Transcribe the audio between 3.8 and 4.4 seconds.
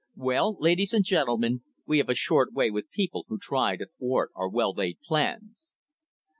thwart